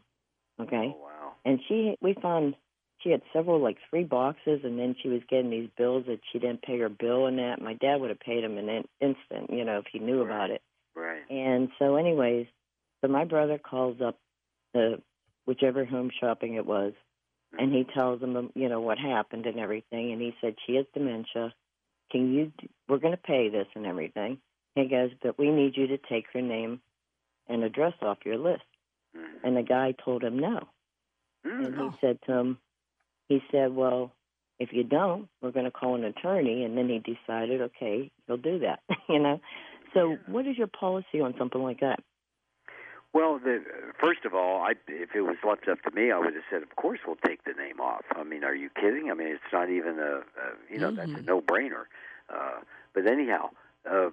[0.60, 1.32] okay Oh, wow.
[1.46, 2.56] and she we found
[3.02, 6.40] she had several like three boxes and then she was getting these bills that she
[6.40, 9.50] didn't pay her bill and that my dad would have paid him in an instant
[9.50, 10.26] you know if he knew Right.
[10.26, 10.62] about it
[10.96, 11.22] Right.
[11.30, 12.48] and so anyways
[13.02, 14.18] so my brother calls up
[14.74, 15.02] the
[15.46, 16.94] whichever home shopping it was
[17.58, 17.98] and he mm-hmm.
[17.98, 21.54] tells them you know what happened and everything and he said she has dementia
[22.12, 22.52] can you
[22.88, 24.38] we're going to pay this and everything
[24.76, 26.82] he goes but we need you to take her name
[27.48, 28.64] and address off your list
[29.16, 29.44] Mhm.
[29.44, 30.68] and the guy told him no
[31.46, 31.66] Mm.
[31.66, 32.58] and he said to him,
[33.28, 34.12] he said, well,
[34.60, 36.64] if you don't, we're going to call an attorney.
[36.64, 39.40] And then he decided, okay, he'll do that, you know.
[39.94, 42.00] So, what is your policy on something like that?
[43.12, 43.64] Well, the,
[44.00, 46.62] first of all, I, if it was left up to me, I would have said,
[46.62, 49.10] "Of course, we'll take the name off." I mean, are you kidding?
[49.10, 50.24] I mean, it's not even a, a
[50.72, 51.26] you know, that's a Mhm.
[51.26, 51.86] no-brainer.
[52.30, 52.60] Uh,
[52.94, 53.50] but anyhow,
[53.90, 54.12] uh,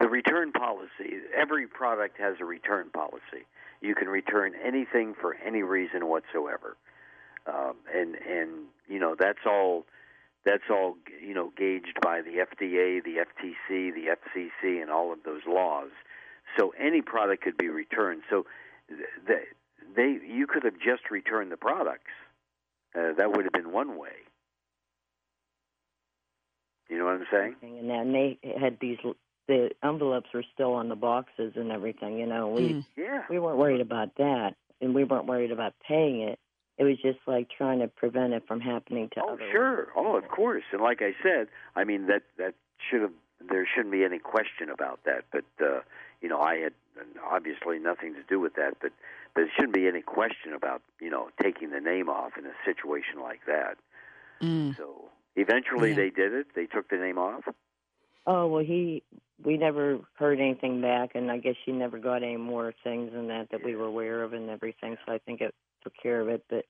[0.00, 1.20] the return policy.
[1.36, 3.46] Every product has a return policy.
[3.80, 6.76] You can return anything for any reason whatsoever,
[7.46, 8.50] um, and and
[8.88, 9.84] you know that's all.
[10.44, 15.18] That's all you know, gauged by the FDA, the FTC, the FCC, and all of
[15.24, 15.90] those laws
[16.56, 18.22] so any product could be returned.
[18.30, 18.46] So
[18.88, 19.44] th- they,
[19.96, 22.10] they you could have just returned the products.
[22.94, 24.16] Uh, that would have been one way.
[26.88, 27.56] You know what I'm saying?
[27.62, 28.96] And then they had these,
[29.48, 32.48] the envelopes were still on the boxes and everything, you know.
[32.48, 32.84] We Mm.
[32.96, 33.24] Yeah.
[33.28, 36.38] we weren't worried about that, and we weren't worried about paying it.
[36.76, 39.88] it was just like trying to prevent it from happening to oh, other sure.
[39.96, 40.62] Oh, of course.
[40.70, 42.54] And like I said, I mean that that
[42.88, 43.12] should have
[43.50, 45.24] there shouldn't be any question about that.
[45.32, 45.80] But uh,
[46.20, 46.72] you know, I had
[47.24, 48.74] obviously nothing to do with that.
[48.80, 48.92] But
[49.34, 52.54] but there shouldn't be any question about you know taking the name off in a
[52.64, 53.76] situation like that.
[54.40, 54.76] Mm.
[54.76, 55.96] So eventually Yeah.
[55.96, 56.46] they did it.
[56.54, 57.42] They took the name off.
[58.28, 59.02] Oh well, he
[59.42, 63.28] we never heard anything back, and I guess she never got any more things than
[63.28, 64.98] that that we were aware of and everything.
[65.06, 66.66] So I think it took care of it, but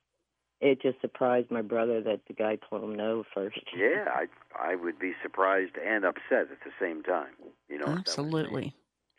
[0.61, 3.59] it just surprised my brother that the guy told him no first.
[3.77, 7.35] Yeah, I I would be surprised and upset at the same time.
[7.68, 7.99] You know, if that.
[7.99, 8.75] Absolutely.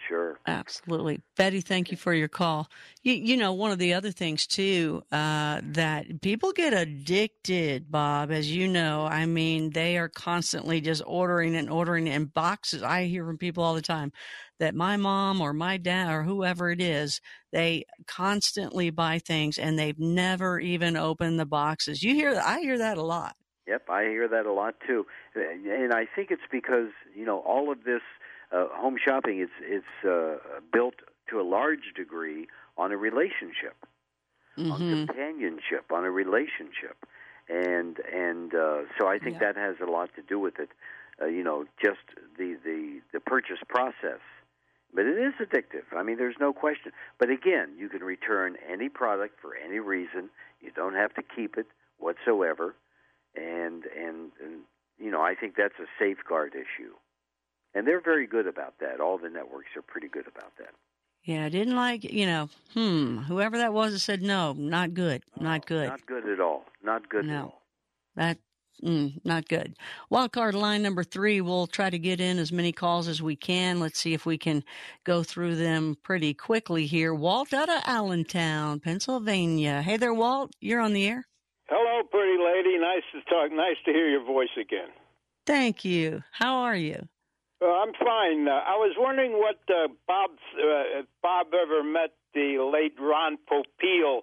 [0.08, 0.40] Sure.
[0.48, 1.22] Absolutely.
[1.36, 2.70] Betty, thank you for your call.
[3.04, 8.32] You, you know, one of the other things too, uh, that people get addicted, Bob,
[8.32, 12.82] as you know, I mean, they are constantly just ordering and ordering in boxes.
[12.82, 14.12] I hear from people all the time
[14.60, 19.78] that my mom or my dad or whoever it is, they constantly buy things and
[19.78, 22.02] they've never even opened the boxes.
[22.02, 22.46] You hear that?
[22.46, 23.36] I hear that a lot.
[23.68, 27.72] Yep, I hear that a lot too, and I think it's because you know all
[27.72, 28.02] of this
[28.52, 30.38] uh, home shopping is it's uh,
[30.72, 30.96] built
[31.30, 33.76] to a large degree on a relationship,
[34.70, 36.98] on hmm companionship, on a relationship,
[37.50, 39.52] and and uh, so I think Yeah.
[39.54, 40.70] that has a lot to do with it.
[41.22, 42.06] Uh, you know, just
[42.38, 44.22] the the the purchase process.
[44.94, 45.86] But it is addictive.
[45.96, 46.92] I mean, there's no question.
[47.20, 50.30] But again, you can return any product for any reason.
[50.62, 51.68] You don't have to keep it
[52.00, 52.76] whatsoever.
[53.36, 54.62] And and, and
[54.98, 56.94] you know, I think that's a safeguard issue.
[57.80, 59.00] And they're very good about that.
[59.00, 60.72] All the networks are pretty good about that.
[61.24, 65.24] Yeah, I didn't like, you know, hmm, whoever that was that said no, not good,
[65.40, 65.88] not good.
[65.88, 66.66] Not good at all.
[66.84, 67.34] Not good No.
[67.34, 67.62] at all.
[68.18, 68.38] That
[68.84, 69.78] mm, not good.
[70.12, 71.40] Wildcard line number three.
[71.40, 73.80] We'll try to get in as many calls as we can.
[73.80, 74.62] Let's see if we can
[75.06, 77.14] go through them pretty quickly here.
[77.14, 79.82] Walt out of Allentown, Pennsylvania.
[79.84, 80.52] Hey there, Walt.
[80.60, 81.26] You're on the air.
[81.70, 82.78] Hello, pretty lady.
[82.78, 83.54] Nice to talk.
[83.54, 84.90] Nice to hear your voice again.
[85.46, 86.24] Thank you.
[86.34, 87.08] How are you?
[87.62, 88.48] Uh, I'm fine.
[88.48, 94.22] Uh, I was wondering what uh, Bob uh, Bob ever met the late Ron Popeil.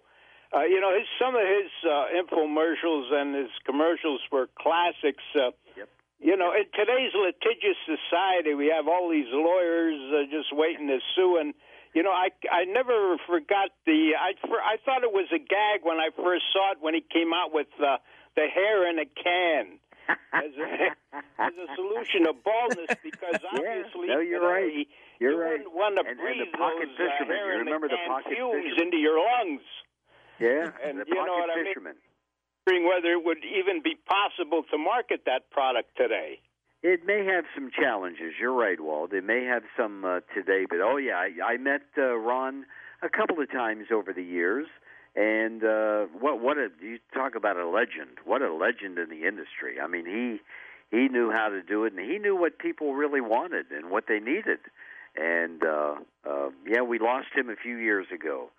[0.54, 5.24] Uh, you know, his some of his uh, infomercials and his commercials were classics.
[5.34, 5.88] Uh, Yep.
[6.18, 10.98] You know, in today's litigious society, we have all these lawyers uh, just waiting to
[11.14, 11.52] sue, and
[11.92, 14.32] you know, I I never forgot the I
[14.64, 17.52] I thought it was a gag when I first saw it when he came out
[17.52, 17.98] with uh,
[18.34, 19.78] the hair in a can
[20.32, 20.68] as a,
[21.38, 24.86] as a solution of baldness because obviously no, you're right.
[25.20, 25.50] You're you right.
[25.58, 27.36] wouldn't want to And- and the pocket those uh, fisherman.
[27.36, 28.82] hair You remember the pocket fumes fisherman?
[28.86, 29.64] into your lungs.
[30.38, 30.70] Yeah.
[30.84, 31.66] And the you know pocket what I mean?
[31.66, 31.96] fisherman.
[32.66, 36.40] Wondering whether it would even be possible to market that product today.
[36.82, 38.34] It may have some challenges.
[38.38, 39.12] You're right, Walt.
[39.12, 42.66] It may have some uh, today, but oh yeah, I, I met uh, Ron
[43.02, 44.66] a couple of times over the years,
[45.16, 48.18] and uh, what what a you talk about a legend.
[48.24, 49.80] What a legend in the industry.
[49.82, 50.40] I mean, he
[50.96, 54.04] he knew how to do it, and he knew what people really wanted and what
[54.08, 54.58] they needed.
[55.16, 55.94] And uh,
[56.28, 58.50] uh, yeah, we lost him a few years ago,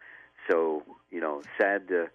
[0.49, 2.09] so you know, sad to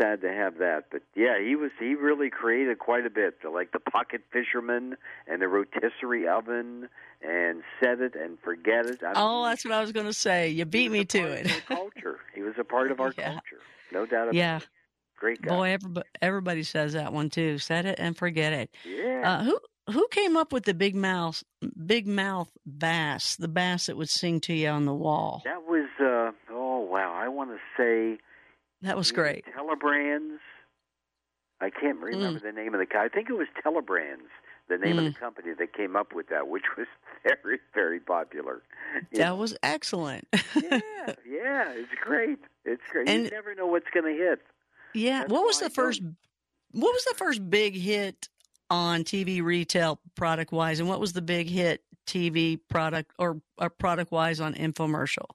[0.00, 0.84] sad to have that.
[0.92, 5.42] But yeah, he was he really created quite a bit, like the pocket fisherman and
[5.42, 6.88] the rotisserie oven
[7.26, 9.00] and set it and forget it.
[9.02, 10.50] I mean, Oh, that's what I was going to say.
[10.50, 11.46] You beat me to it.
[11.66, 12.20] culture.
[12.34, 13.24] He was a part of our Yeah.
[13.32, 14.56] culture, no doubt about Yeah.
[14.58, 14.68] it.
[15.18, 15.48] Great guy.
[15.56, 17.58] Boy, everybody, everybody says that one too.
[17.58, 18.70] Set it and forget it.
[18.84, 19.22] yeah.
[19.40, 19.58] Uh, who
[19.92, 21.42] who came up with the big mouth
[21.86, 23.36] big mouth bass?
[23.36, 25.42] The bass that would sing to you on the wall.
[25.44, 28.18] that was uh oh wow, I want to say
[28.82, 29.44] That was great.
[29.56, 30.38] Telebrands.
[31.60, 33.04] I can't remember the name of the guy.
[33.04, 34.28] I think it was Telebrands,
[34.68, 35.12] the name of Mm.
[35.14, 36.86] the company that came up with that, which was
[37.22, 38.62] very, very popular.
[39.12, 40.26] That was excellent.
[40.32, 40.80] yeah,
[41.28, 42.38] yeah, it's great.
[42.64, 43.08] It's great.
[43.08, 44.40] And- you never know what's going to hit.
[44.94, 45.20] yeah.
[45.20, 46.02] That's What was the I first?
[46.72, 48.28] What was the first big hit
[48.70, 53.70] on TV retail product wise, and what was the big hit TV product or, or
[53.70, 55.26] product wise on infomercial?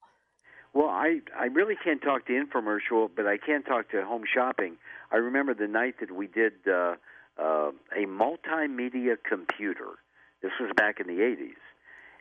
[0.73, 4.77] Well, I I really can't talk to infomercial, but I can talk to home shopping.
[5.11, 6.95] I remember the night that we did uh,
[7.39, 9.97] uh, a multimedia computer.
[10.41, 11.55] This was back in the '80s,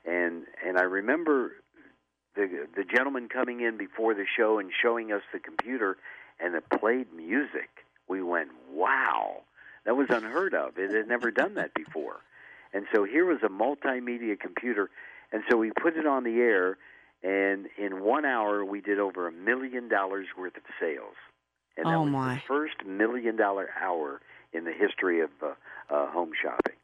[0.04, 1.52] and and I remember
[2.34, 5.96] the the gentleman coming in before the show and showing us the computer,
[6.40, 7.68] and it played music.
[8.08, 9.42] We went, "Wow,
[9.84, 10.78] that was unheard of.
[10.78, 12.16] It had never done that before."
[12.72, 14.90] And so here was a multimedia computer,
[15.32, 16.76] and so we put it on the air
[17.22, 21.16] and in one hour we did over a million dollars worth of sales
[21.76, 22.34] and that Oh, was my.
[22.34, 24.20] the first million dollar hour
[24.52, 25.46] in the history of uh,
[25.94, 26.74] uh, home shopping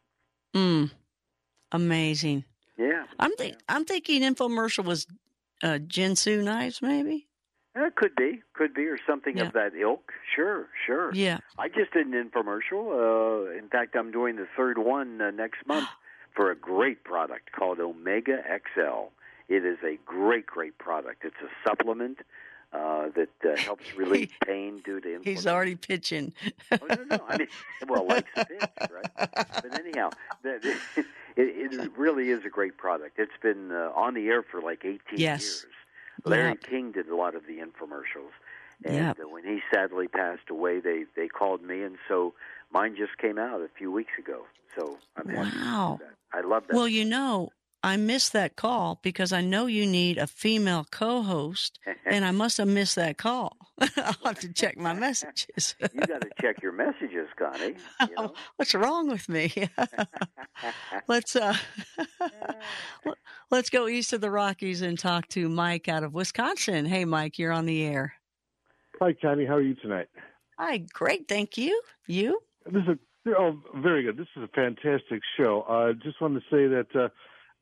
[0.55, 0.91] Mm,
[1.73, 2.45] amazing.
[2.79, 5.07] yeah I'm think I'm thinking infomercial was
[5.63, 7.27] uh, Ginsu knives, maybe.
[7.77, 9.47] Uh, could be, could be, or something Yeah.
[9.47, 10.13] of that ilk.
[10.37, 11.11] Sure, sure.
[11.15, 11.39] Yeah.
[11.59, 12.85] I just did an infomercial.
[12.93, 15.89] Uh, in fact, I'm doing the third one uh, next month
[16.37, 18.39] for a great product called Omega
[18.75, 19.09] XL.
[19.49, 21.25] It is a great, great product.
[21.25, 22.19] It's a supplement
[22.75, 25.23] uh, that uh, helps relieve pain due to inflammation.
[25.37, 26.33] He's already pitching.
[26.73, 27.25] Oh, no, no.
[27.29, 27.49] I mean,
[27.89, 29.11] well, like a pitch, right?
[29.63, 30.11] But anyhow,
[30.43, 30.61] that,
[30.97, 31.07] it,
[31.37, 33.19] it really is a great product.
[33.19, 35.43] It's been uh, on the air for like 18 Yes.
[35.43, 35.65] years.
[36.25, 36.63] Larry Yep.
[36.63, 38.33] King did a lot of the infomercials,
[38.85, 39.19] and Yep.
[39.23, 42.35] uh, when he sadly passed away, they they called me, and so
[42.73, 44.45] mine just came out a few weeks ago.
[44.77, 46.01] So I'm Wow.
[46.33, 46.75] I love that.
[46.77, 47.51] Well, you know,
[47.85, 52.57] I missed that call because I know you need a female co-host, and I must
[52.57, 53.59] have missed that call.
[53.99, 55.77] I'll have to check my messages.
[55.93, 57.75] you got to check your messages, Connie.
[58.09, 58.35] You know?
[58.57, 59.53] What's wrong with me?
[61.09, 61.55] let's uh,
[63.51, 66.87] let's go east of the Rockies and talk to Mike out of Wisconsin.
[66.87, 68.15] Hey, Mike, you're on the air.
[68.99, 69.45] Hi, Connie.
[69.45, 70.09] How are you tonight?
[70.59, 71.83] Hi, great, thank you.
[72.07, 72.41] You?
[72.65, 74.17] This is a, oh, very good.
[74.17, 75.67] This is a fantastic show.
[75.69, 77.09] I uh, just wanted to say that uh,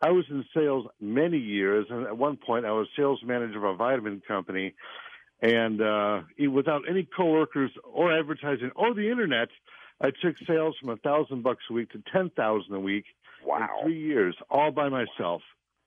[0.03, 3.75] I was in sales many years, and at one point I was sales manager of
[3.75, 4.75] a vitamin company.
[5.41, 9.49] And uh, without any coworkers or advertising or the internet,
[10.01, 13.05] I took sales from a thousand bucks a week to ten thousand a week
[13.45, 13.59] Wow.
[13.59, 15.43] in three years, all by myself.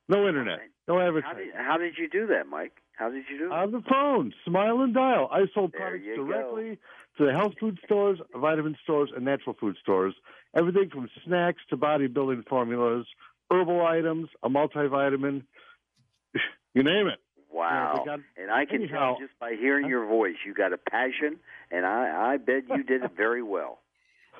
[0.09, 1.45] No internet, no How advertising.
[1.45, 2.73] did, how did you do that, Mike?
[2.97, 3.55] How did you do that?
[3.55, 5.29] On the phone, smile and dial.
[5.31, 6.25] I sold There products you go.
[6.25, 6.77] directly
[7.17, 10.13] to the health food stores, vitamin stores, and natural food stores.
[10.53, 13.05] Everything from snacks to bodybuilding formulas,
[13.51, 15.43] herbal items, a multivitamin,
[16.73, 17.19] you name it.
[17.51, 17.93] Wow.
[17.93, 20.73] Yeah, they got- and I can anyhow- tell just by hearing your voice, you got
[20.73, 21.39] a passion,
[21.71, 23.79] and I, I bet you did it very well.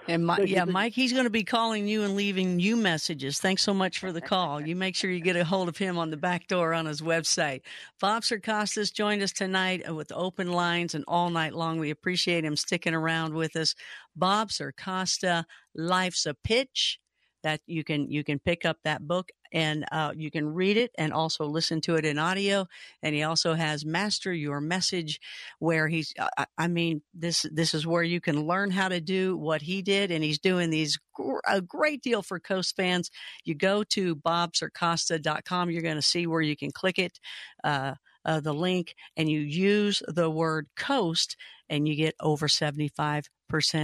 [0.08, 0.66] And my, yeah.
[0.66, 3.40] Mike, he's going to be calling you and leaving you messages.
[3.40, 4.62] Thanks so much for the call.
[4.62, 7.02] You make sure you get a hold of him on the back door on his
[7.02, 7.62] website.
[8.00, 11.80] Bob Circosta joined us tonight with open lines and all night long.
[11.80, 13.74] We appreciate him sticking around with us.
[14.16, 17.00] Bob Circosta, Life's a Pitch.
[17.46, 20.92] That you can you can pick up that book and uh, you can read it
[20.98, 22.68] and also listen to it in audio.
[23.04, 25.22] And he also has Master Your Message,
[25.60, 29.38] where he's I, I mean this this is where you can learn how to do
[29.38, 33.12] what he did and he's doing these gr- a great deal for coast fans
[33.44, 37.20] you go to bobcircosta.com you're going to see where you can click it
[37.64, 37.94] uh,
[38.26, 41.38] uh, the link and you use the word coast
[41.70, 43.28] and you get over 75%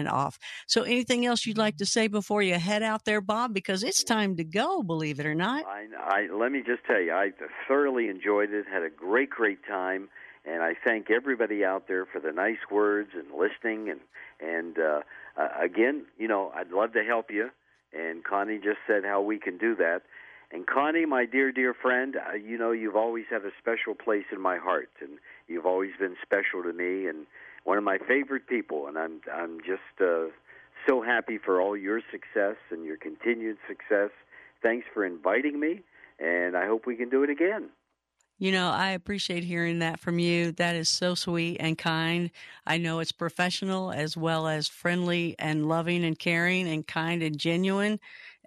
[0.07, 3.83] off so anything else you'd like to say before you head out there bob because
[3.83, 7.13] it's time to go believe it or not I, I let me just tell you,
[7.13, 7.31] I
[7.67, 8.65] thoroughly enjoyed it.
[8.71, 10.09] Had a great, great time,
[10.45, 13.89] and I thank everybody out there for the nice words and listening.
[13.89, 13.99] And
[14.39, 15.01] and uh,
[15.37, 17.49] uh, again, you know, I'd love to help you.
[17.93, 20.01] And Connie just said how we can do that.
[20.53, 24.25] And Connie, my dear, dear friend, uh, you know, you've always had a special place
[24.31, 25.11] in my heart, and
[25.47, 27.25] you've always been special to me, and
[27.63, 28.87] one of my favorite people.
[28.87, 30.27] And I'm I'm just uh,
[30.87, 34.09] so happy for all your success and your continued success.
[34.61, 35.81] Thanks for inviting me,
[36.19, 37.69] and I hope we can do it again.
[38.37, 40.51] You know, I appreciate hearing that from you.
[40.53, 42.31] That is so sweet and kind.
[42.65, 47.37] I know it's professional as well as friendly and loving and caring and kind and
[47.37, 47.99] genuine.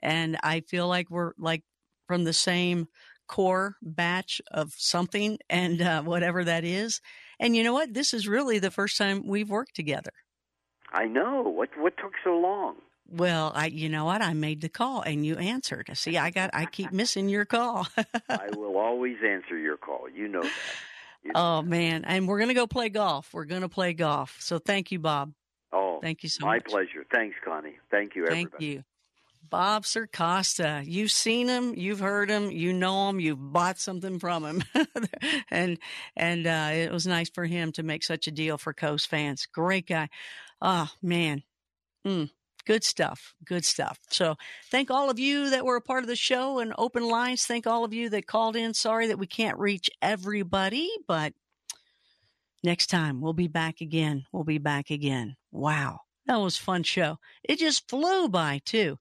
[0.03, 1.63] And I feel like we're like
[2.09, 2.89] from the same
[3.29, 7.01] core batch of something and uh, whatever that is.
[7.41, 7.95] And you know what?
[7.95, 10.13] This is really the first time we've worked together.
[10.93, 12.77] I know what what took so long.
[13.09, 14.23] Well, I, you know what?
[14.23, 15.91] I made the call and you answered.
[15.95, 17.87] See, I got, I keep missing your call.
[18.31, 20.09] I will always answer your call.
[20.09, 20.53] You know that.
[21.23, 21.69] You know oh that.
[21.69, 22.05] man.
[22.05, 23.35] And we're going to go play golf.
[23.35, 24.37] We're going to play golf.
[24.41, 25.33] So thank you, Bob.
[25.73, 26.65] Oh, Thank you so my much.
[26.69, 27.05] My pleasure.
[27.13, 27.77] Thanks, Connie.
[27.91, 28.67] Thank you, Thank everybody.
[28.67, 28.85] you.
[29.55, 30.83] Bob Circosta.
[30.85, 34.65] You've seen him, you've heard him, you know him, you've bought something from him.
[35.49, 35.79] and
[36.17, 39.47] and uh, it was nice for him to make such a deal for Coast fans.
[39.47, 40.09] Great guy.
[40.61, 41.45] Oh man.
[42.05, 42.31] Mm,
[42.67, 43.33] good stuff.
[43.45, 44.01] Good stuff.
[44.11, 44.35] So
[44.73, 47.47] thank all of you that were a part of the show and open lines.
[47.47, 48.75] Thank all of you that called in.
[48.75, 51.33] Sorry that we can't reach everybody, but
[52.65, 54.27] next time we'll be back again.
[54.33, 55.37] We'll be back again.
[55.53, 56.01] Wow.
[56.27, 57.19] That was a fun show.
[57.45, 58.99] It just flew by too.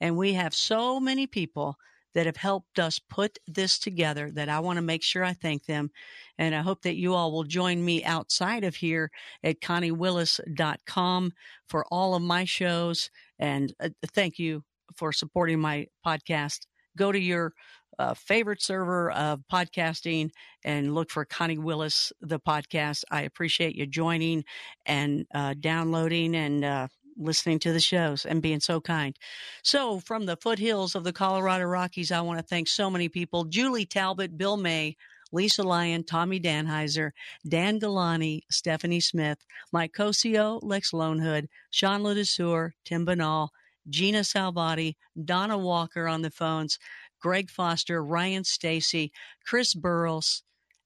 [0.00, 1.76] And we have so many people
[2.14, 5.66] that have helped us put this together that I want to make sure I thank
[5.66, 5.90] them.
[6.38, 9.10] And I hope that you all will join me outside of here
[9.44, 11.32] at conniewillis.com
[11.68, 13.10] for all of my shows.
[13.38, 14.64] And uh, thank you
[14.96, 16.60] for supporting my podcast.
[16.96, 17.52] Go to your
[17.98, 20.30] uh, favorite server of podcasting
[20.64, 23.04] and look for Connie Willis, the podcast.
[23.10, 24.44] I appreciate you joining
[24.86, 26.88] and uh, downloading and uh,
[27.18, 29.16] listening to the shows and being so kind.
[29.62, 33.44] So, from the foothills of the Colorado Rockies, I want to thank so many people
[33.44, 34.96] Julie Talbot, Bill May,
[35.32, 37.10] Lisa Lyon, Tommy Danheiser,
[37.46, 39.38] Dan Galani, Stephanie Smith,
[39.72, 43.50] Mike Cosio, Lex Lonehood, Sean Ledesur, Tim Banal,
[43.88, 46.78] Gina Salvati, Donna Walker on the phones,
[47.20, 49.12] Greg Foster, Ryan Stacy,
[49.44, 50.42] Chris Burles,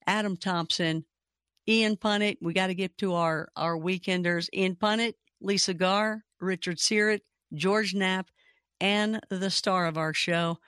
[0.07, 1.05] Adam Thompson,
[1.69, 2.39] Ian Punnett.
[2.41, 4.49] We got to get to our, our weekenders.
[4.53, 7.21] Ian Punnett, Lisa Garr, Richard Syrett,
[7.55, 8.29] George Knapp,
[8.81, 10.59] and the star of our show,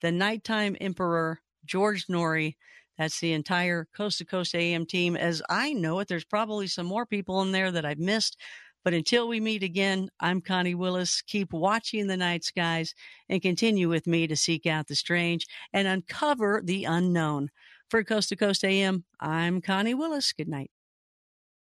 [0.00, 2.56] the nighttime emperor, George Noory.
[2.98, 5.16] That's the entire Coast to Coast AM team.
[5.16, 8.36] As I know it, there's probably some more people in there that I've missed.
[8.82, 11.22] But until we meet again, I'm Connie Willis.
[11.22, 12.94] Keep watching the night skies
[13.28, 17.50] and continue with me to seek out the strange and uncover the unknown.
[17.88, 20.32] For Coast to Coast AM, I'm Connie Willis.
[20.32, 20.70] Good night.